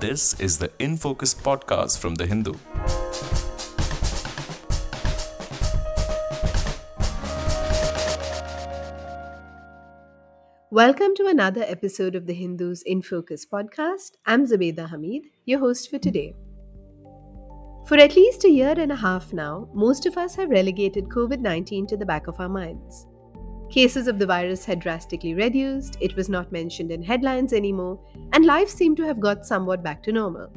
[0.00, 2.54] This is the In Focus podcast from The Hindu.
[10.70, 14.12] Welcome to another episode of the Hindus in Focus podcast.
[14.24, 16.34] I'm Zubeda Hamid, your host for today.
[17.86, 21.40] For at least a year and a half now, most of us have relegated COVID
[21.40, 23.06] 19 to the back of our minds.
[23.70, 28.00] Cases of the virus had drastically reduced, it was not mentioned in headlines anymore,
[28.32, 30.50] and life seemed to have got somewhat back to normal.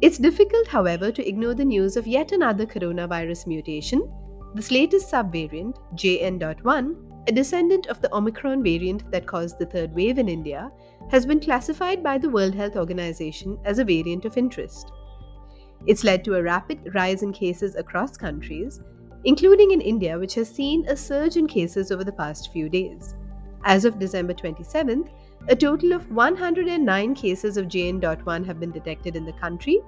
[0.00, 4.10] It's difficult, however, to ignore the news of yet another coronavirus mutation,
[4.54, 10.18] this latest subvariant, JN.1, a descendant of the Omicron variant that caused the third wave
[10.18, 10.70] in India,
[11.10, 14.90] has been classified by the World Health Organization as a variant of interest.
[15.86, 18.80] It's led to a rapid rise in cases across countries,
[19.24, 23.14] including in India, which has seen a surge in cases over the past few days.
[23.64, 25.08] As of December 27th,
[25.48, 29.80] a total of 109 cases of JN.1 have been detected in the country.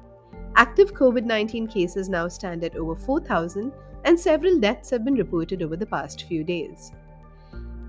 [0.56, 3.72] Active COVID 19 cases now stand at over 4,000,
[4.04, 6.92] and several deaths have been reported over the past few days.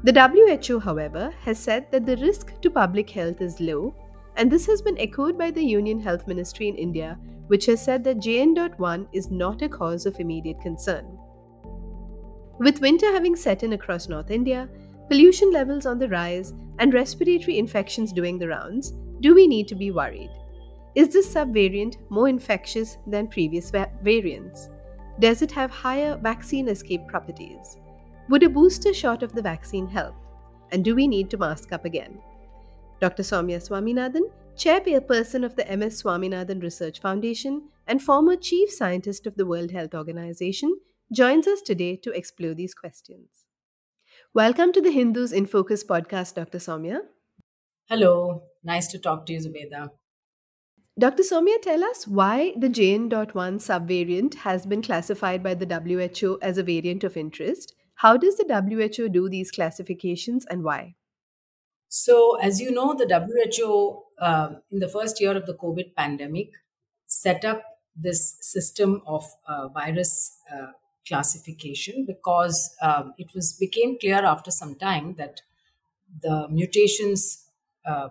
[0.03, 3.93] The WHO, however, has said that the risk to public health is low,
[4.35, 8.03] and this has been echoed by the Union Health Ministry in India, which has said
[8.05, 11.17] that JN.1 is not a cause of immediate concern.
[12.59, 14.67] With winter having set in across North India,
[15.07, 19.75] pollution levels on the rise, and respiratory infections doing the rounds, do we need to
[19.75, 20.29] be worried?
[20.95, 24.69] Is this subvariant more infectious than previous va- variants?
[25.19, 27.77] Does it have higher vaccine escape properties?
[28.27, 30.15] Would a booster shot of the vaccine help?
[30.71, 32.19] And do we need to mask up again?
[32.99, 33.23] Dr.
[33.23, 39.45] Soumya Swaminathan, chairperson of the MS Swaminathan Research Foundation and former chief scientist of the
[39.45, 40.77] World Health Organization,
[41.11, 43.29] joins us today to explore these questions.
[44.33, 46.59] Welcome to the Hindus in Focus podcast, Dr.
[46.59, 46.99] Soumya.
[47.89, 49.89] Hello, nice to talk to you, Zubeda.
[50.97, 51.23] Dr.
[51.23, 56.63] Soumya, tell us why the JN.1 subvariant has been classified by the WHO as a
[56.63, 60.95] variant of interest how does the WHO do these classifications and why?
[61.89, 66.51] So, as you know, the WHO, uh, in the first year of the COVID pandemic,
[67.07, 67.61] set up
[67.93, 70.71] this system of uh, virus uh,
[71.07, 75.41] classification because um, it was became clear after some time that
[76.21, 77.45] the mutations
[77.85, 78.09] uh,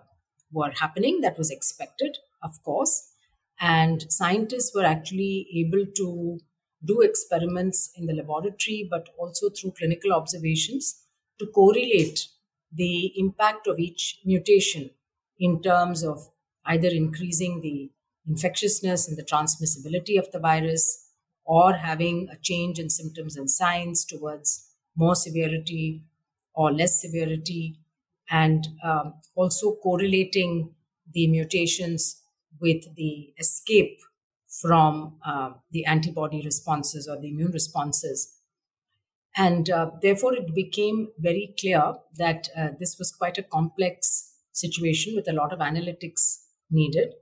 [0.51, 1.21] were happening.
[1.21, 3.11] That was expected, of course,
[3.59, 6.39] and scientists were actually able to
[6.83, 11.03] do experiments in the laboratory, but also through clinical observations
[11.39, 12.27] to correlate
[12.71, 14.91] the impact of each mutation
[15.37, 16.29] in terms of
[16.65, 17.91] either increasing the
[18.27, 21.08] infectiousness and the transmissibility of the virus
[21.49, 26.03] or having a change in symptoms and signs towards more severity
[26.53, 27.79] or less severity,
[28.29, 30.75] and um, also correlating
[31.11, 32.21] the mutations
[32.61, 33.99] with the escape
[34.61, 38.35] from uh, the antibody responses or the immune responses.
[39.35, 45.15] And uh, therefore, it became very clear that uh, this was quite a complex situation
[45.15, 47.13] with a lot of analytics needed.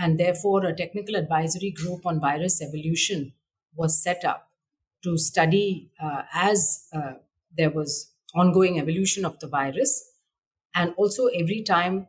[0.00, 3.34] And therefore, a technical advisory group on virus evolution
[3.74, 4.50] was set up
[5.02, 7.14] to study uh, as uh,
[7.56, 10.10] there was ongoing evolution of the virus.
[10.74, 12.06] And also, every time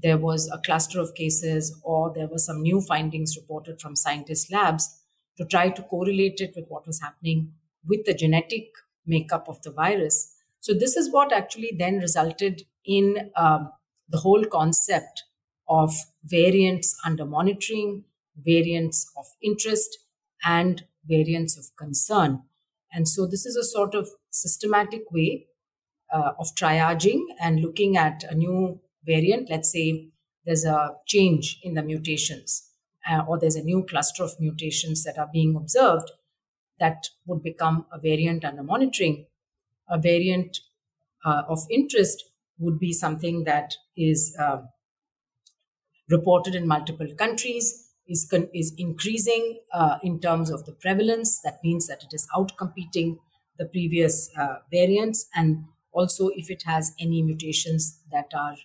[0.00, 4.52] there was a cluster of cases or there were some new findings reported from scientist
[4.52, 5.00] labs
[5.36, 7.52] to try to correlate it with what was happening
[7.86, 8.68] with the genetic
[9.06, 10.32] makeup of the virus.
[10.60, 13.70] So, this is what actually then resulted in um,
[14.08, 15.24] the whole concept
[15.68, 18.04] of variants under monitoring,
[18.36, 19.98] variants of interest,
[20.44, 22.42] and variants of concern.
[22.92, 25.46] And so, this is a sort of systematic way
[26.12, 30.08] uh, of triaging and looking at a new variant, let's say
[30.46, 32.70] there's a change in the mutations,
[33.10, 36.10] uh, or there's a new cluster of mutations that are being observed,
[36.78, 39.26] that would become a variant under monitoring.
[39.88, 40.58] A variant
[41.24, 42.24] uh, of interest
[42.58, 44.58] would be something that is uh,
[46.08, 51.40] reported in multiple countries, is, con- is increasing uh, in terms of the prevalence.
[51.40, 53.18] That means that it is outcompeting
[53.58, 58.56] the previous uh, variants, and also if it has any mutations that are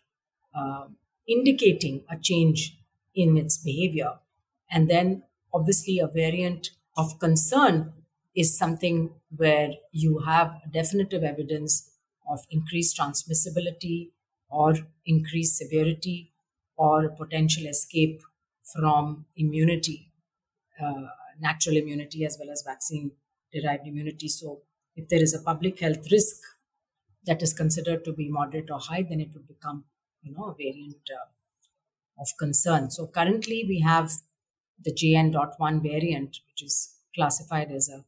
[0.55, 0.87] uh,
[1.27, 2.77] indicating a change
[3.15, 4.19] in its behavior.
[4.71, 7.93] And then, obviously, a variant of concern
[8.35, 11.91] is something where you have definitive evidence
[12.29, 14.11] of increased transmissibility
[14.49, 14.75] or
[15.05, 16.31] increased severity
[16.77, 18.21] or potential escape
[18.75, 20.11] from immunity,
[20.81, 21.07] uh,
[21.39, 23.11] natural immunity as well as vaccine
[23.53, 24.27] derived immunity.
[24.27, 24.61] So,
[24.95, 26.41] if there is a public health risk
[27.25, 29.85] that is considered to be moderate or high, then it would become
[30.21, 31.29] you know, a variant uh,
[32.19, 32.91] of concern.
[32.91, 34.11] So currently we have
[34.83, 38.05] the JN.1 variant, which is classified as a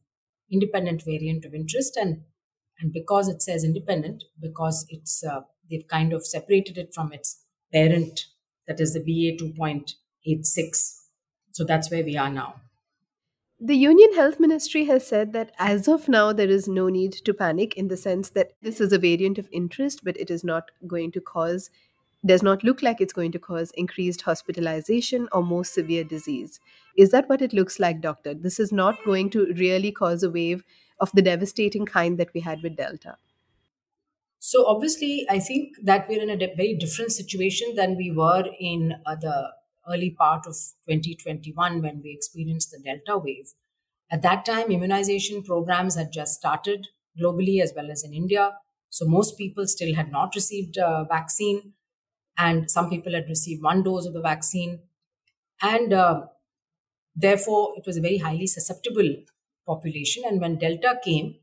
[0.50, 2.22] independent variant of interest, and
[2.78, 7.42] and because it says independent, because it's uh, they've kind of separated it from its
[7.72, 8.26] parent,
[8.66, 9.36] that is the BA
[10.26, 11.00] 2.86.
[11.50, 12.60] So that's where we are now.
[13.60, 17.32] The Union Health Ministry has said that as of now, there is no need to
[17.32, 20.70] panic in the sense that this is a variant of interest, but it is not
[20.86, 21.70] going to cause,
[22.26, 26.58] does not look like it's going to cause increased hospitalization or more severe disease.
[26.96, 28.34] Is that what it looks like, doctor?
[28.34, 30.64] This is not going to really cause a wave
[30.98, 33.16] of the devastating kind that we had with Delta.
[34.38, 38.44] So obviously, I think that we're in a de- very different situation than we were
[38.58, 39.52] in uh, the
[39.88, 40.54] early part of
[40.88, 43.52] 2021 when we experienced the Delta wave.
[44.10, 46.88] At that time, immunization programs had just started
[47.20, 48.58] globally as well as in India.
[48.90, 51.72] So most people still had not received a vaccine,
[52.36, 54.80] and some people had received one dose of the vaccine.
[55.62, 56.26] And uh,
[57.14, 59.16] therefore, it was a very highly susceptible
[59.66, 60.24] population.
[60.26, 61.36] And when Delta came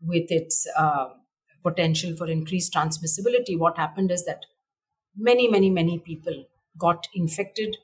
[0.00, 1.08] with its uh,
[1.62, 4.46] potential for increased transmissibility, what happened is that
[5.16, 6.46] many, many, many people
[6.78, 7.76] got infected.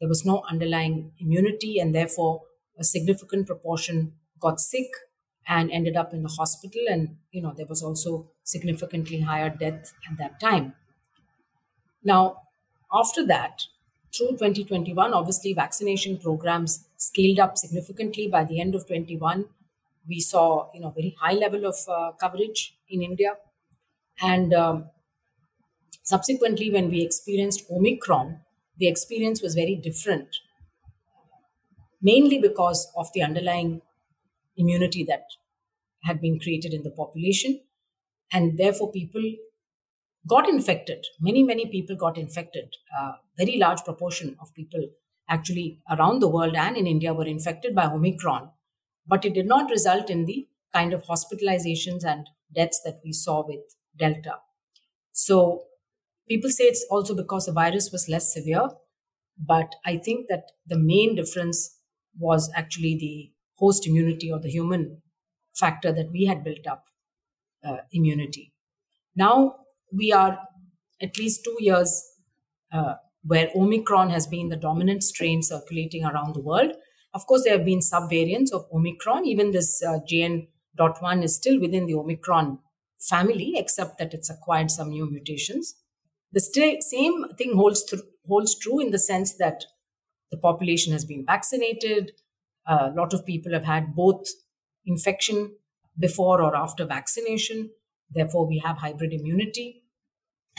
[0.00, 2.42] There was no underlying immunity, and therefore,
[2.78, 4.88] a significant proportion got sick
[5.46, 6.82] and ended up in the hospital.
[6.88, 10.74] And, you know, there was also significantly higher death at that time.
[12.02, 12.42] Now,
[12.92, 13.62] after that,
[14.16, 18.28] through 2021, obviously, vaccination programs scaled up significantly.
[18.28, 19.46] By the end of 21,
[20.08, 23.36] we saw, you know, very high level of uh, coverage in India.
[24.20, 24.90] And um,
[26.02, 28.40] subsequently, when we experienced Omicron,
[28.76, 30.36] the experience was very different,
[32.02, 33.82] mainly because of the underlying
[34.56, 35.24] immunity that
[36.02, 37.60] had been created in the population.
[38.32, 39.22] And therefore, people
[40.26, 41.06] got infected.
[41.20, 42.76] Many, many people got infected.
[42.96, 44.88] Uh, very large proportion of people
[45.28, 48.50] actually around the world and in India were infected by Omicron.
[49.06, 53.46] But it did not result in the kind of hospitalizations and deaths that we saw
[53.46, 53.60] with
[53.96, 54.38] Delta.
[55.12, 55.64] So
[56.28, 58.68] people say it's also because the virus was less severe.
[59.38, 61.78] But I think that the main difference
[62.18, 65.02] was actually the host immunity or the human
[65.54, 66.84] factor that we had built up
[67.66, 68.52] uh, immunity.
[69.16, 69.56] Now
[69.92, 70.38] we are
[71.00, 72.02] at least two years
[72.72, 72.94] uh,
[73.24, 76.72] where Omicron has been the dominant strain circulating around the world.
[77.14, 79.24] Of course, there have been subvariants of Omicron.
[79.24, 82.58] Even this uh, JN.1 is still within the Omicron
[82.98, 85.76] family, except that it's acquired some new mutations.
[86.34, 89.64] The st- same thing holds, th- holds true in the sense that
[90.30, 92.12] the population has been vaccinated.
[92.66, 94.26] a lot of people have had both
[94.86, 95.56] infection
[95.98, 97.70] before or after vaccination.
[98.10, 99.84] Therefore, we have hybrid immunity.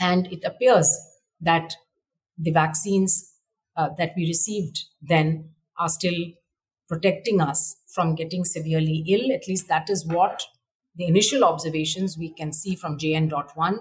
[0.00, 0.88] And it appears
[1.40, 1.74] that
[2.38, 3.34] the vaccines
[3.76, 6.20] uh, that we received then are still
[6.88, 9.32] protecting us from getting severely ill.
[9.32, 10.44] At least that is what
[10.94, 13.78] the initial observations we can see from JN.1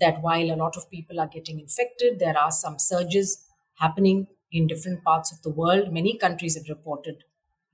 [0.00, 3.44] that while a lot of people are getting infected, there are some surges
[3.78, 5.92] happening in different parts of the world.
[5.92, 7.24] Many countries have reported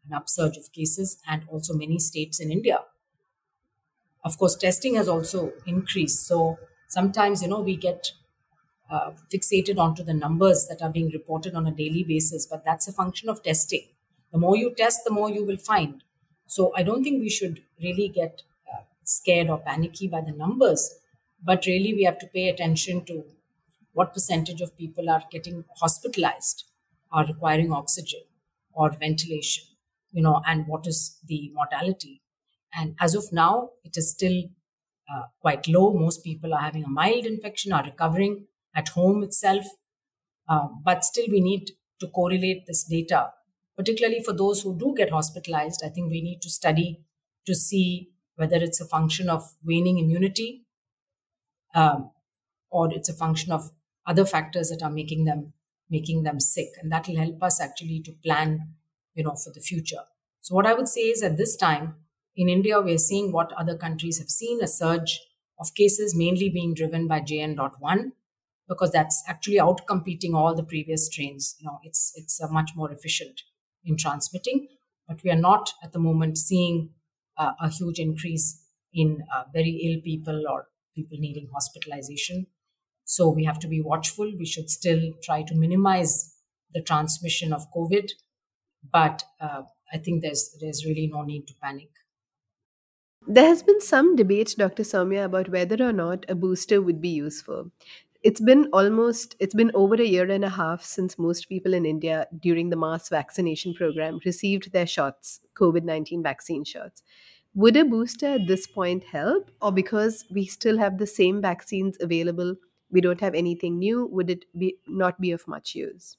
[0.07, 2.81] an upsurge of cases, and also many states in India.
[4.25, 6.27] Of course, testing has also increased.
[6.27, 6.59] So
[6.89, 8.13] sometimes, you know, we get
[8.91, 12.89] uh, fixated onto the numbers that are being reported on a daily basis, but that's
[12.89, 13.87] a function of testing.
[14.33, 16.03] The more you test, the more you will find.
[16.47, 20.95] So I don't think we should really get uh, scared or panicky by the numbers,
[21.43, 23.25] but really we have to pay attention to
[23.93, 26.65] what percentage of people are getting hospitalized,
[27.13, 28.21] are requiring oxygen
[28.73, 29.65] or ventilation,
[30.13, 32.23] you know, and what is the mortality.
[32.75, 34.45] And as of now, it is still
[35.13, 35.93] uh, quite low.
[35.93, 39.67] Most people are having a mild infection, are recovering at home itself.
[40.49, 43.33] Um, but still, we need to correlate this data,
[43.77, 45.83] particularly for those who do get hospitalized.
[45.85, 47.01] I think we need to study
[47.47, 50.65] to see whether it's a function of waning immunity
[51.75, 52.11] um,
[52.71, 53.71] or it's a function of
[54.07, 55.53] other factors that are making them
[55.89, 56.69] making them sick.
[56.81, 58.75] And that will help us actually to plan
[59.15, 60.05] you know for the future.
[60.41, 61.97] So what i would say is at this time
[62.37, 65.21] in india we're seeing what other countries have seen a surge
[65.59, 68.13] of cases mainly being driven by jn.1
[68.69, 71.57] because that's actually outcompeting all the previous strains.
[71.59, 73.43] You know it's it's much more efficient
[73.85, 74.69] in transmitting
[75.09, 76.91] but we are not at the moment seeing
[77.37, 78.63] uh, a huge increase
[78.93, 80.69] in uh, very ill people or
[81.01, 82.47] people needing hospitalization
[83.05, 84.33] so we have to be watchful.
[84.39, 86.33] We should still try to minimize
[86.73, 88.09] the transmission of COVID,
[88.93, 91.89] but uh, I think there's there's really no need to panic.
[93.27, 94.85] There has been some debate, Dr.
[94.85, 97.73] Soumya, about whether or not a booster would be useful.
[98.29, 101.87] it's been almost it's been over a year and a half since most people in
[101.91, 102.17] india
[102.47, 105.31] during the mass vaccination program received their shots
[105.61, 107.07] covid-19 vaccine shots
[107.55, 111.97] would a booster at this point help or because we still have the same vaccines
[112.01, 112.55] available
[112.91, 116.17] we don't have anything new would it be not be of much use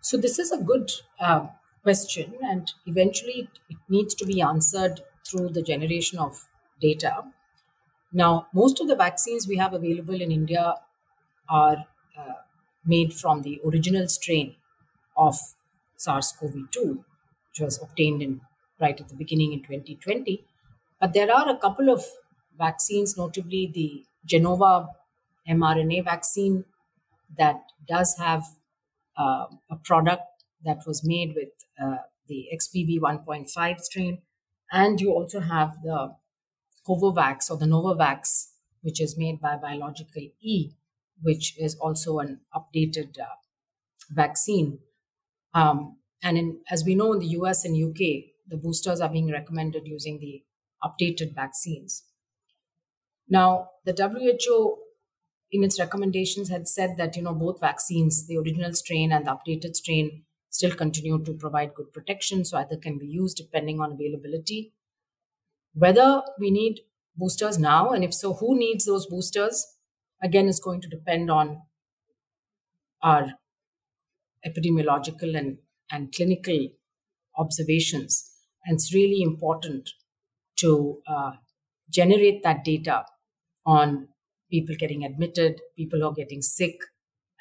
[0.00, 1.48] So this is a good uh,
[1.82, 6.48] question, and eventually it, needs to be answered through the generation of
[6.80, 7.24] data.
[8.12, 10.76] Now, most of the vaccines we have available in India
[11.48, 11.86] are
[12.18, 12.34] uh,
[12.84, 14.56] made from the original strain
[15.16, 15.38] of
[15.96, 17.04] SARS-CoV-2,
[17.48, 18.40] which was obtained in
[18.80, 20.44] right at the beginning in 2020.
[21.00, 22.04] But there are a couple of
[22.58, 24.88] vaccines, notably the Gennova
[25.48, 26.64] mRNA vaccine,
[27.36, 28.44] that does have
[29.16, 31.48] uh, a product that was made with
[31.80, 34.18] uh, the XBB 1.5 strain.
[34.72, 36.14] And you also have the
[36.86, 38.48] Covovax or the Novavax,
[38.82, 40.70] which is made by Biological E,
[41.20, 43.36] which is also an updated uh,
[44.10, 44.78] vaccine.
[45.54, 49.30] Um, and in, as we know in the US and UK, the boosters are being
[49.30, 50.44] recommended using the
[50.84, 52.04] updated vaccines.
[53.28, 54.82] Now, the WHO
[55.50, 59.30] in its recommendations had said that you know both vaccines the original strain and the
[59.36, 63.92] updated strain still continue to provide good protection so either can be used depending on
[63.92, 64.72] availability
[65.74, 66.80] whether we need
[67.16, 69.76] boosters now and if so who needs those boosters
[70.22, 71.62] again is going to depend on
[73.02, 73.34] our
[74.46, 75.58] epidemiological and,
[75.90, 76.68] and clinical
[77.36, 78.29] observations
[78.64, 79.90] and it's really important
[80.56, 81.32] to uh,
[81.90, 83.04] generate that data
[83.66, 84.08] on
[84.50, 86.80] people getting admitted, people who are getting sick,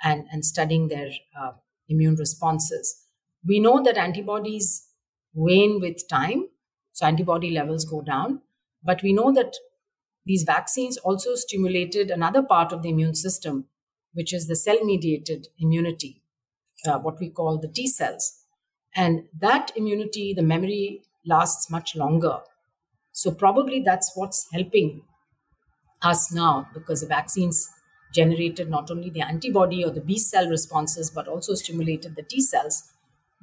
[0.04, 1.10] and, and studying their
[1.40, 1.52] uh,
[1.88, 3.06] immune responses.
[3.46, 4.88] We know that antibodies
[5.34, 6.50] wane with time,
[6.94, 8.42] so antibody levels go down.
[8.84, 9.56] But we know that
[10.26, 13.66] these vaccines also stimulated another part of the immune system,
[14.14, 16.22] which is the cell mediated immunity,
[16.88, 18.44] uh, what we call the T cells.
[18.96, 22.40] And that immunity, the memory lasts much longer.
[23.12, 25.04] So, probably that's what's helping
[26.02, 27.70] us now because the vaccines
[28.14, 32.42] generated not only the antibody or the B cell responses, but also stimulated the T
[32.42, 32.92] cells,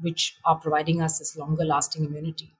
[0.00, 2.52] which are providing us this longer lasting immunity.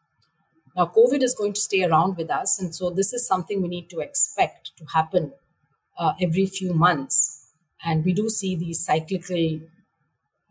[0.76, 3.68] Now, COVID is going to stay around with us, and so this is something we
[3.68, 5.32] need to expect to happen
[5.99, 7.50] uh, every few months.
[7.82, 9.61] And we do see these cyclical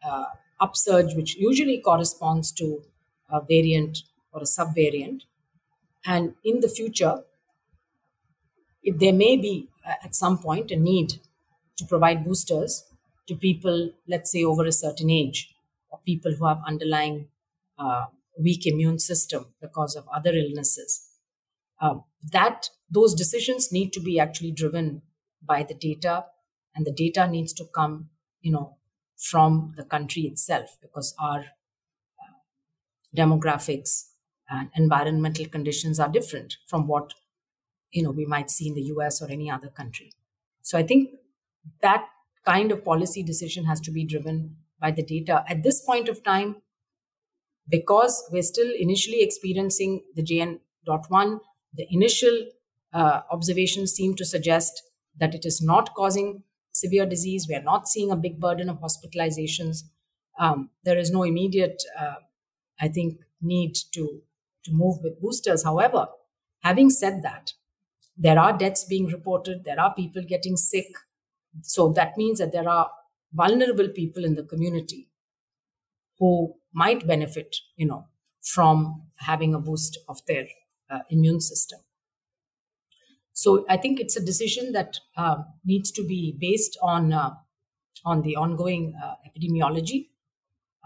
[0.03, 0.25] uh,
[0.59, 2.81] upsurge, which usually corresponds to
[3.29, 3.99] a variant
[4.35, 5.21] or a subvariant.
[6.05, 7.23] And in the future,
[8.83, 11.13] if there may be uh, at some point a need
[11.77, 12.83] to provide boosters
[13.27, 15.55] to people, let's say over a certain age,
[15.89, 17.29] or people who have underlying
[17.79, 18.05] uh,
[18.39, 21.07] weak immune system because of other illnesses.
[21.81, 21.95] Uh,
[22.31, 25.01] that those decisions need to be actually driven
[25.41, 26.25] by the data,
[26.75, 28.09] and the data needs to come,
[28.41, 28.75] you know,
[29.17, 32.35] from the country itself because our uh,
[33.15, 34.09] demographics
[34.49, 37.13] and environmental conditions are different from what
[37.91, 40.11] you know we might see in the US or any other country.
[40.61, 41.11] So I think
[41.81, 42.05] that
[42.45, 45.43] kind of policy decision has to be driven by the data.
[45.47, 46.57] At this point of time
[47.67, 51.39] because we're still initially experiencing the JN.1
[51.73, 52.45] the initial
[52.93, 54.83] uh, observations seem to suggest
[55.19, 57.47] that it is not causing severe disease.
[57.49, 59.83] We are not seeing a big burden of hospitalizations.
[60.39, 62.15] Um, there is no immediate uh,
[62.79, 64.21] i think need to
[64.65, 66.07] to move with boosters however
[66.63, 67.53] having said that
[68.17, 70.87] there are deaths being reported, there are people getting sick.
[71.61, 72.89] So that means that there are
[73.33, 75.09] vulnerable people in the community
[76.19, 78.07] who might benefit, you know,
[78.41, 80.47] from having a boost of their
[80.89, 81.79] uh, immune system.
[83.33, 87.31] So I think it's a decision that uh, needs to be based on uh,
[88.05, 90.09] on the ongoing uh, epidemiology.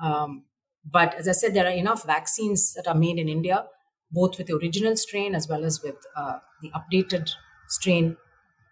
[0.02, 0.46] Um,
[0.84, 3.66] but as I said, there are enough vaccines that are made in India
[4.12, 7.32] both with the original strain as well as with uh, the updated
[7.68, 8.18] strain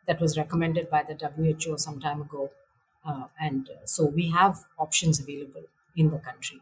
[0.07, 2.51] that was recommended by the WHO some time ago.
[3.05, 5.63] Uh, and uh, so we have options available
[5.95, 6.61] in the country.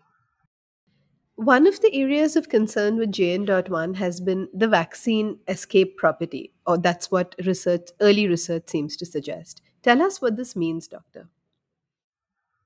[1.36, 6.78] One of the areas of concern with JN.1 has been the vaccine escape property, or
[6.78, 9.62] that's what research, early research seems to suggest.
[9.84, 11.28] Tell us what this means, doctor.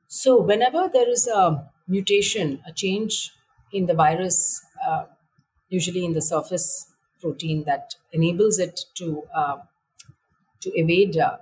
[0.09, 3.31] So, whenever there is a mutation, a change
[3.71, 5.05] in the virus, uh,
[5.69, 9.57] usually in the surface protein that enables it to uh,
[10.61, 11.37] to evade uh,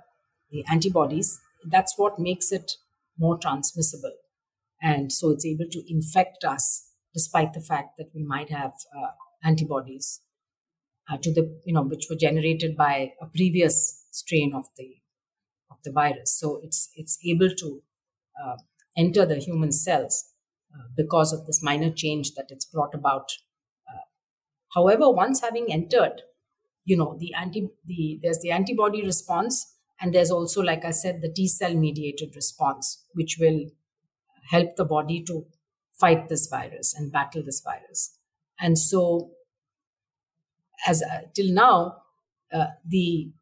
[0.50, 1.40] the antibodies.
[1.64, 2.76] That's what makes it
[3.18, 4.12] more transmissible,
[4.80, 9.10] and so it's able to infect us despite the fact that we might have uh,
[9.42, 10.20] antibodies
[11.10, 14.96] uh, to the you know which were generated by a previous strain of the
[15.70, 16.38] of the virus.
[16.38, 17.82] So it's it's able to
[18.42, 18.56] uh,
[18.96, 20.32] enter the human cells
[20.74, 23.30] uh, because of this minor change that it's brought about.
[23.88, 24.00] Uh,
[24.74, 26.22] however, once having entered,
[26.84, 31.20] you know the anti the there's the antibody response, and there's also, like I said,
[31.20, 33.66] the T cell mediated response, which will
[34.50, 35.46] help the body to
[36.00, 38.16] fight this virus and battle this virus.
[38.60, 39.32] And so,
[40.86, 42.02] as uh, till now,
[42.52, 43.32] uh, the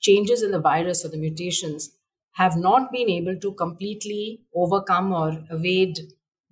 [0.00, 1.90] changes in the virus or the mutations
[2.38, 5.98] have not been able to completely overcome or evade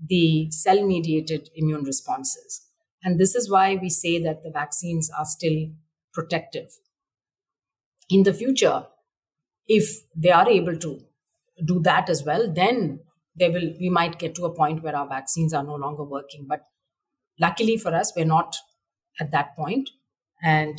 [0.04, 2.62] the cell mediated immune responses.
[3.04, 5.70] And this is why we say that the vaccines are still
[6.12, 6.70] protective.
[8.10, 8.86] In the future,
[9.68, 11.00] if they are able to
[11.64, 13.00] do that as well, then
[13.36, 16.46] there will we might get to a point where our vaccines are no longer working.
[16.48, 16.66] But
[17.38, 18.56] luckily for us, we're not
[19.20, 19.90] at that point,
[20.42, 20.78] and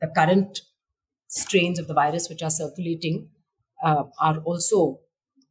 [0.00, 0.62] the current
[1.28, 3.30] strains of the virus which are circulating
[3.82, 5.00] uh, are also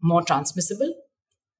[0.02, 0.94] more transmissible.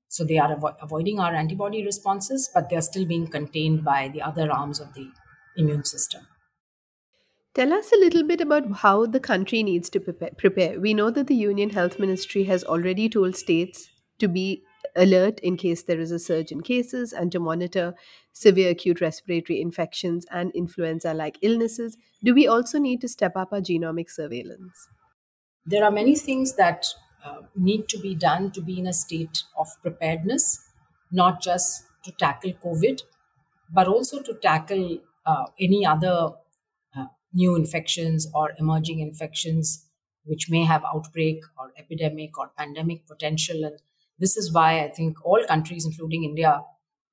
[0.08, 4.22] So they are avo- avoiding our antibody responses, but they're still being contained by the
[4.22, 5.12] other arms of the
[5.58, 6.28] immune system.
[7.54, 10.32] Tell us a little bit about how the country needs to prepare.
[10.38, 10.80] prepare.
[10.80, 14.64] We know that the Union Health Ministry has already told states to be
[14.96, 17.94] alert in case there is a surge in cases and to monitor
[18.34, 21.98] severe acute respiratory infections and influenza like illnesses.
[22.24, 24.88] Do we also need to step up our genomic surveillance?
[25.70, 26.86] There are many things that
[27.26, 30.46] uh, need to be done to be in a state of preparedness,
[31.12, 33.02] not just to tackle COVID,
[33.72, 36.32] but also to tackle uh, any other
[36.96, 39.86] uh, new infections or emerging infections
[40.26, 43.64] which may have outbreak or epidemic or pandemic potential.
[43.66, 43.78] And
[44.20, 46.62] this is why i think all countries including india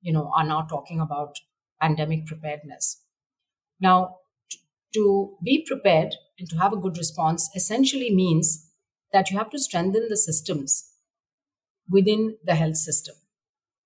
[0.01, 1.39] you know are now talking about
[1.81, 3.01] pandemic preparedness.
[3.79, 4.17] Now
[4.93, 8.69] to be prepared and to have a good response essentially means
[9.13, 10.93] that you have to strengthen the systems
[11.89, 13.15] within the health system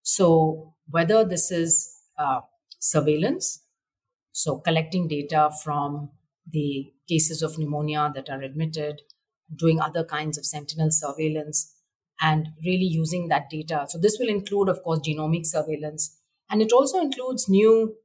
[0.04, 2.42] so whether this is uh,
[2.80, 3.62] surveillance
[4.32, 6.10] so collecting data from
[6.50, 9.02] the cases of pneumonia that are admitted,
[9.56, 11.76] doing other kinds of sentinel surveillance,
[12.22, 13.86] and really using that data.
[13.90, 16.18] So, this will include, of course, genomic surveillance,
[16.50, 17.96] and it also includes new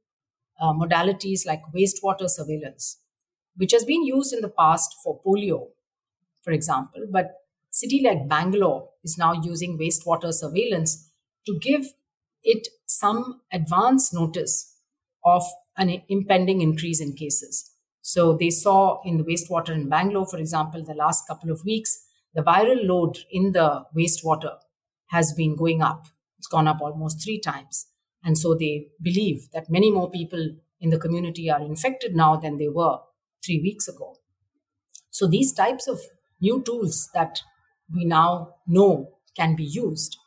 [0.59, 2.97] uh, modalities like wastewater surveillance,
[3.57, 5.67] which has been used in the past for polio,
[6.43, 7.05] for example.
[7.11, 7.35] But
[7.71, 11.11] city like Bangalore is now using wastewater surveillance
[11.45, 11.87] to give
[12.43, 14.75] it some advance notice
[15.25, 15.43] of
[15.77, 17.71] an impending increase in cases.
[18.01, 22.05] So they saw in the wastewater in Bangalore, for example, the last couple of weeks,
[22.33, 24.55] the viral load in the wastewater
[25.07, 26.05] has been going up.
[26.37, 27.87] It's gone up almost three times.
[28.23, 32.57] And so they believe that many more people in the community are infected now than
[32.57, 32.99] they were
[33.45, 34.17] three weeks ago.
[35.11, 35.99] So these types of
[36.41, 37.41] new tools that
[37.93, 40.17] we now know can be used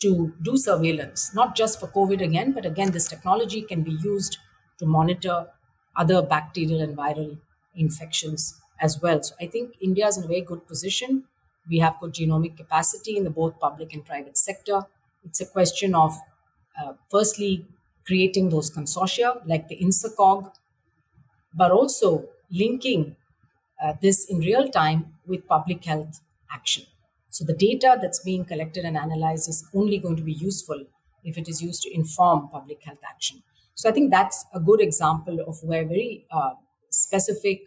[0.00, 4.38] to do surveillance, not just for COVID again, but again, this technology can be used
[4.78, 5.48] to monitor
[5.96, 7.38] other bacterial and viral
[7.74, 9.22] infections as well.
[9.22, 11.24] So I think India is in a very good position.
[11.68, 14.86] We have good genomic capacity in the both public and private sector.
[15.24, 16.18] It's a question of
[16.80, 17.66] uh, firstly
[18.06, 20.50] creating those consortia like the INSACOG,
[21.54, 23.16] but also linking
[23.82, 26.20] uh, this in real time with public health
[26.52, 26.84] action.
[27.30, 30.84] So the data that's being collected and analyzed is only going to be useful
[31.24, 33.42] if it is used to inform public health action.
[33.74, 36.50] So I think that's a good example of where very uh,
[36.90, 37.62] specific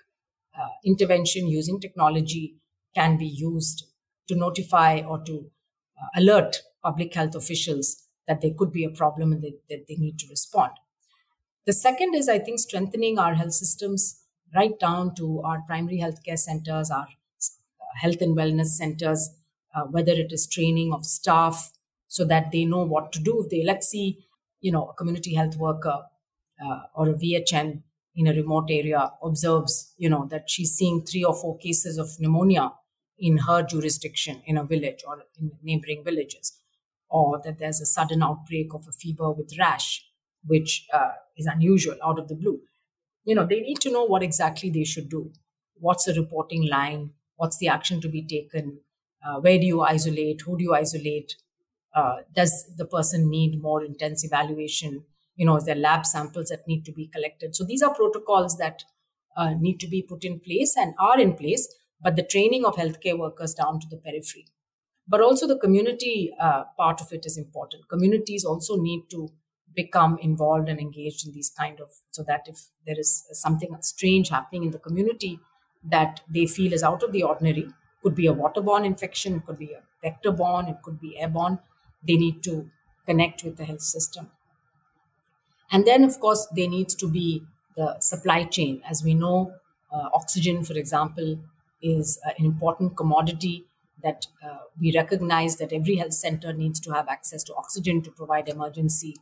[0.60, 2.56] uh, intervention using technology
[2.94, 3.86] can be used
[4.28, 5.50] to notify or to
[6.00, 10.20] uh, alert public health officials that there could be a problem and that they need
[10.20, 10.72] to respond.
[11.66, 14.23] The second is, I think, strengthening our health systems
[14.56, 17.08] right down to our primary healthcare centers, our
[18.02, 19.30] health and wellness centers,
[19.76, 21.72] uh, whether it is training of staff
[22.08, 23.42] so that they know what to do.
[23.44, 24.26] If they, let's see,
[24.62, 26.04] you know, a community health worker
[26.64, 27.82] uh, or a VHN
[28.16, 32.10] in a remote area observes, you know, that she's seeing three or four cases of
[32.20, 32.72] pneumonia
[33.18, 36.60] in her jurisdiction in a village or in neighboring villages,
[37.10, 40.06] or that there's a sudden outbreak of a fever with rash,
[40.46, 42.60] which uh, is unusual out of the blue.
[43.26, 45.32] You know, they need to know what exactly they should do.
[45.76, 47.12] What's the reporting line?
[47.36, 48.80] What's the action to be taken?
[49.26, 50.42] Uh, where do you isolate?
[50.42, 51.36] Who do you isolate?
[51.96, 55.06] Uh, does the person need more intense evaluation?
[55.36, 57.56] You know, is there lab samples that need to be collected?
[57.56, 58.84] So these are protocols that
[59.36, 61.68] uh, need to be put in place and are in place,
[62.02, 64.46] but the training of healthcare workers down to the periphery.
[65.08, 67.90] But also the community uh, part of it is important.
[67.90, 69.30] Communities also need to
[69.76, 74.30] become involved and engaged in these kind of, so that if there is something strange
[74.30, 75.40] happening in the community
[75.84, 77.68] that they feel is out of the ordinary,
[78.02, 81.60] could be a waterborne infection, it could be a vector borne, it could be airborne.
[82.06, 82.70] They need to
[83.06, 84.32] connect with the health system.
[85.72, 87.44] And then, of course, there needs to be
[87.76, 88.82] the supply chain.
[88.88, 89.56] As we know,
[89.92, 91.40] uh, oxygen, for example,
[91.82, 93.66] is uh, an important commodity
[94.04, 98.12] that uh, we recognize that every health center needs to have access to oxygen to
[98.12, 99.16] provide emergency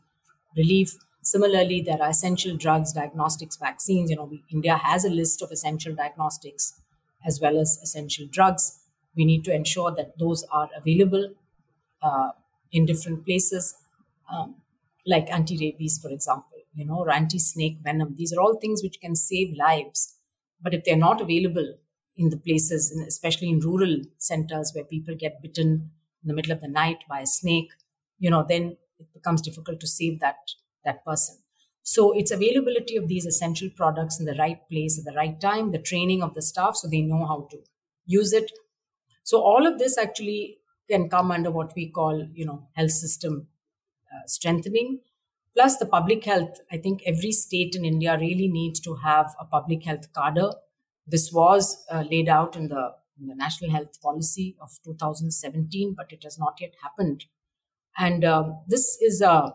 [0.55, 0.95] relief.
[1.23, 4.09] Similarly, there are essential drugs, diagnostics, vaccines.
[4.09, 6.73] You know, we, India has a list of essential diagnostics
[7.25, 8.79] as well as essential drugs.
[9.15, 11.33] We need to ensure that those are available
[12.01, 12.29] uh,
[12.71, 13.75] in different places,
[14.31, 14.55] um,
[15.05, 18.15] like anti-rabies, for example, you know, or anti-snake venom.
[18.17, 20.15] These are all things which can save lives.
[20.61, 21.75] But if they're not available
[22.17, 25.91] in the places, especially in rural centers where people get bitten
[26.23, 27.71] in the middle of the night by a snake,
[28.19, 30.37] you know, then it becomes difficult to save that
[30.85, 31.37] that person.
[31.83, 35.71] So it's availability of these essential products in the right place at the right time,
[35.71, 37.57] the training of the staff so they know how to
[38.05, 38.51] use it.
[39.23, 40.59] So all of this actually
[40.89, 43.47] can come under what we call, you know, health system
[44.13, 44.99] uh, strengthening.
[45.55, 46.59] Plus the public health.
[46.71, 50.51] I think every state in India really needs to have a public health cadre.
[51.05, 56.11] This was uh, laid out in the, in the National Health Policy of 2017, but
[56.13, 57.25] it has not yet happened.
[57.97, 59.53] And um, this is a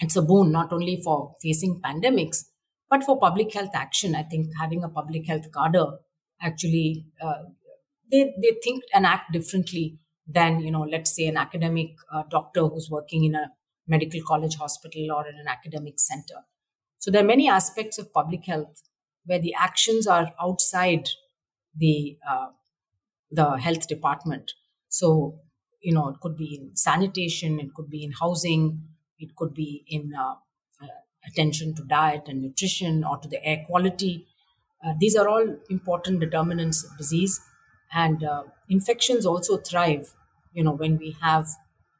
[0.00, 2.44] it's a boon not only for facing pandemics
[2.88, 4.14] but for public health action.
[4.16, 5.98] I think having a public health cadre
[6.42, 7.42] actually uh,
[8.10, 12.66] they they think and act differently than you know let's say an academic uh, doctor
[12.66, 13.50] who's working in a
[13.86, 16.44] medical college hospital or in an academic center.
[16.98, 18.82] So there are many aspects of public health
[19.24, 21.08] where the actions are outside
[21.76, 22.48] the uh,
[23.30, 24.52] the health department.
[24.88, 25.40] So
[25.80, 28.82] you know it could be in sanitation it could be in housing
[29.18, 30.34] it could be in uh,
[30.82, 30.86] uh,
[31.26, 34.26] attention to diet and nutrition or to the air quality.
[34.82, 37.38] Uh, these are all important determinants of disease.
[37.92, 40.14] And uh, infections also thrive,
[40.54, 41.48] you know, when we have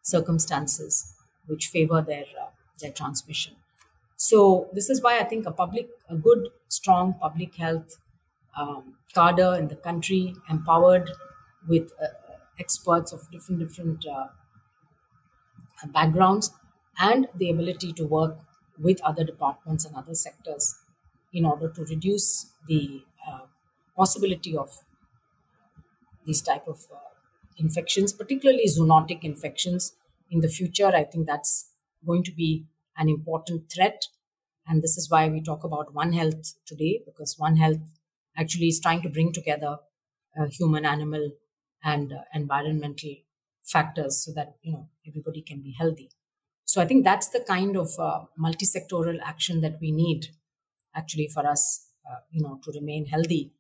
[0.03, 1.15] circumstances
[1.47, 2.49] which favor their uh,
[2.81, 3.57] their transmission.
[4.17, 7.97] So this is why I think a public, a good, strong public health
[8.57, 11.11] um, cadre in the country, empowered
[11.69, 12.07] with uh,
[12.61, 14.05] experts of different different
[15.93, 16.51] backgrounds,
[16.99, 18.39] and the ability to work
[18.79, 20.77] with other departments and other sectors
[21.33, 23.41] in order to reduce the uh,
[23.97, 24.83] possibility of
[26.25, 26.97] these type of uh,
[27.57, 29.95] infections particularly zoonotic infections.
[30.31, 31.73] In the future i think that's
[32.07, 32.65] going to be
[32.97, 34.07] an important threat.
[34.67, 37.81] And this is why we talk about one health today because one health
[38.37, 39.79] actually is trying to bring together
[40.39, 41.33] uh, human animal
[41.85, 43.15] and uh, environmental
[43.63, 46.11] factors so that you know everybody can be healthy
[46.65, 50.29] so I think that's the kind of uh, multi-sectoral action that we need
[50.95, 53.53] actually for us, uh, you know, to remain healthy.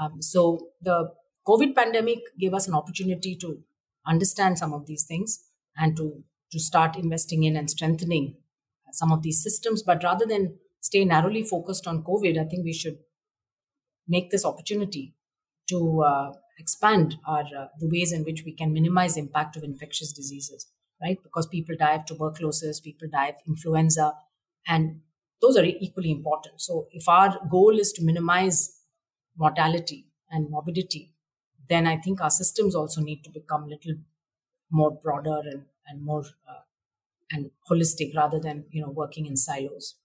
[0.00, 1.12] Um, so the
[1.44, 3.64] COVID pandemic gave us an opportunity to
[4.06, 5.44] understand some of these things
[5.76, 8.36] and to to start investing in and strengthening
[8.92, 9.82] some of these systems.
[9.82, 12.98] But rather than stay narrowly focused on COVID, I think we should
[14.06, 15.14] make this opportunity
[15.68, 20.12] to uh, expand our uh, the ways in which we can minimize impact of infectious
[20.20, 20.68] diseases
[21.02, 21.18] right?
[21.22, 24.14] Because people die of tuberculosis, people die of influenza,
[24.66, 25.00] and
[25.40, 26.60] those are equally important.
[26.60, 28.78] So, if our goal is to minimize
[29.36, 31.12] mortality and morbidity,
[31.68, 33.94] then I think our systems also need to become a little
[34.70, 36.62] more broader and, and more uh,
[37.30, 39.96] and holistic rather than you know working in silos.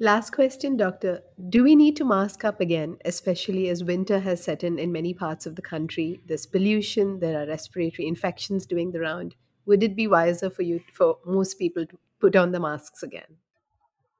[0.00, 1.22] Last question, Doctor.
[1.48, 5.14] Do we need to mask up again, especially as winter has set in in many
[5.14, 6.20] parts of the country?
[6.26, 10.80] There's pollution, there are respiratory infections doing the round would it be wiser for you
[10.92, 13.36] for most people to put on the masks again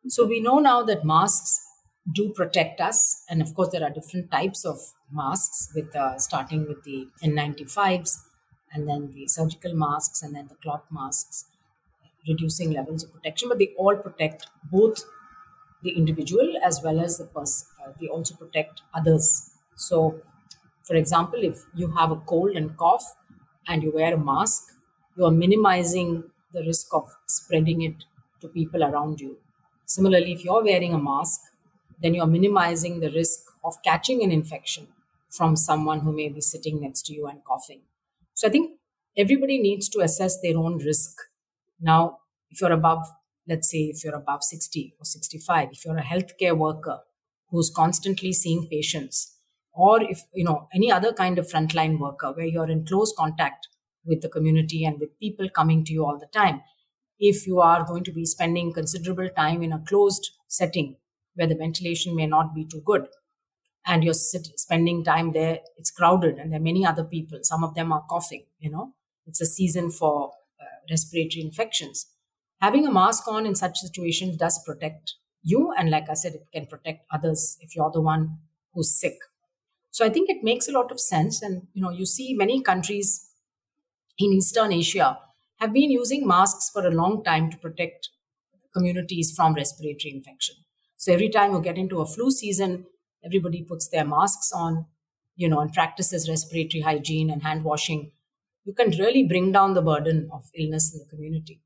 [0.08, 1.60] so we know now that masks
[2.12, 4.78] do protect us and of course there are different types of
[5.10, 8.18] masks with uh, starting with the n95s
[8.72, 11.46] and then the surgical masks and then the cloth masks
[12.28, 15.04] reducing levels of protection but they all protect both
[15.84, 19.28] the individual as well as the person uh, they also protect others
[19.88, 19.98] so
[20.82, 23.04] for example if you have a cold and cough
[23.68, 24.72] and you wear a mask
[25.16, 28.04] you are minimizing the risk of spreading it
[28.40, 29.38] to people around you.
[29.86, 31.40] Similarly, if you're wearing a mask,
[32.00, 34.88] then you're minimizing the risk of catching an infection
[35.30, 37.80] from someone who may be sitting next to you and coughing.
[38.34, 38.72] So I think
[39.16, 41.16] everybody needs to assess their own risk.
[41.80, 42.18] Now,
[42.50, 43.04] if you're above,
[43.48, 47.00] let's say, if you're above 60 or 65, if you're a healthcare worker
[47.50, 49.36] who's constantly seeing patients,
[49.72, 53.68] or if, you know, any other kind of frontline worker where you're in close contact
[54.04, 56.62] with the community and with people coming to you all the time.
[57.18, 60.96] If you are going to be spending considerable time in a closed setting
[61.34, 63.08] where the ventilation may not be too good,
[63.86, 67.38] and you're sit- spending time there, it's crowded and there are many other people.
[67.42, 68.94] Some of them are coughing, you know,
[69.26, 72.06] it's a season for uh, respiratory infections.
[72.60, 75.72] Having a mask on in such situations does protect you.
[75.76, 78.38] And like I said, it can protect others if you're the one
[78.72, 79.18] who's sick.
[79.90, 81.42] So I think it makes a lot of sense.
[81.42, 83.28] And, you know, you see many countries
[84.18, 85.18] in Eastern Asia
[85.58, 88.10] have been using masks for a long time to protect
[88.72, 90.56] communities from respiratory infection.
[90.96, 92.86] So every time you get into a flu season,
[93.24, 94.86] everybody puts their masks on,
[95.36, 98.12] you know, and practices respiratory hygiene and hand washing.
[98.64, 101.60] You can really bring down the burden of illness in the community.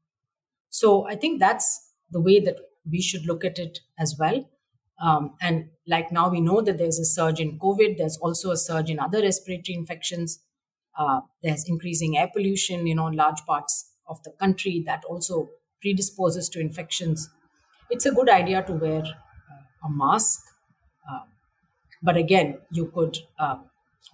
[0.81, 1.69] So I think that's
[2.11, 2.57] the way that
[2.91, 4.49] we should look at it as well.
[5.03, 8.57] Um, and like now we know that there's a surge in COVID, there's also a
[8.57, 10.41] surge in other respiratory infections.
[10.99, 15.51] Uh, there's increasing air pollution, you know, in large parts of the country that also
[15.81, 17.29] predisposes to infections.
[17.91, 20.41] It's a good idea to wear uh, a mask.
[21.11, 21.21] Uh,
[22.03, 23.59] but again, you could uh,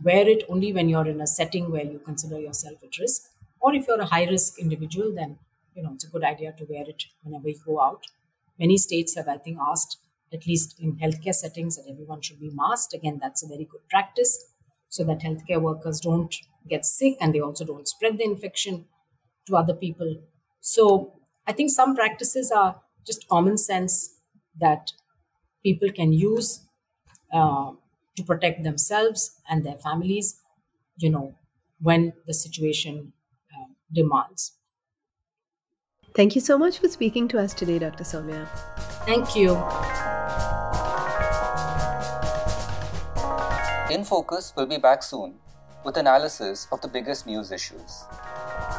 [0.02, 3.22] wear it only when you're in a setting where you consider yourself at risk.
[3.60, 5.38] Or if you're a high risk individual, then
[5.74, 8.04] you know it's a good idea to wear it whenever you go out.
[8.58, 9.98] Many states have, I think, asked,
[10.32, 12.94] at least in healthcare settings, that everyone should be masked.
[12.94, 14.46] Again, that's a very good practice
[14.88, 16.34] so that healthcare workers don't
[16.68, 18.84] get sick and they also don't spread the infection
[19.46, 20.16] to other people.
[20.60, 21.14] So
[21.46, 24.14] I think some practices are just common sense
[24.60, 24.92] that
[25.62, 26.60] people can use
[27.32, 27.72] uh,
[28.16, 30.40] to protect themselves and their families,
[30.98, 31.34] you know,
[31.80, 33.12] when the situation
[33.52, 34.52] uh, demands.
[36.14, 38.04] Thank you so much for speaking to us today, Dr.
[38.04, 38.46] Soumya.
[39.04, 39.54] Thank you.
[43.92, 45.34] In Focus will be back soon
[45.84, 48.04] with analysis of the biggest news issues.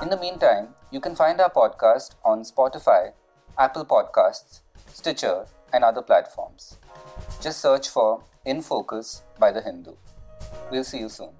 [0.02, 3.12] In the meantime, you can find our podcast on Spotify,
[3.60, 4.62] Apple Podcasts,
[4.94, 6.78] Stitcher, and other platforms.
[7.42, 9.96] Just search for In Focus by The Hindu.
[10.72, 11.32] We'll see you soon.